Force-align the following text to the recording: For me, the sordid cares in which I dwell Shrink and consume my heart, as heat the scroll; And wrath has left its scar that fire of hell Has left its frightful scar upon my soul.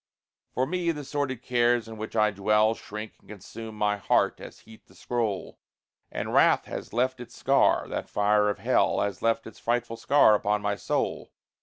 For 0.49 0.65
me, 0.65 0.91
the 0.91 1.03
sordid 1.03 1.43
cares 1.43 1.87
in 1.87 1.95
which 1.95 2.15
I 2.15 2.31
dwell 2.31 2.73
Shrink 2.73 3.13
and 3.19 3.29
consume 3.29 3.75
my 3.77 3.97
heart, 3.97 4.39
as 4.41 4.61
heat 4.61 4.87
the 4.87 4.95
scroll; 4.95 5.59
And 6.11 6.33
wrath 6.33 6.65
has 6.65 6.91
left 6.91 7.19
its 7.21 7.37
scar 7.37 7.87
that 7.87 8.09
fire 8.09 8.49
of 8.49 8.57
hell 8.57 8.99
Has 9.01 9.21
left 9.21 9.45
its 9.45 9.59
frightful 9.59 9.97
scar 9.97 10.33
upon 10.33 10.63
my 10.63 10.75
soul. 10.75 11.29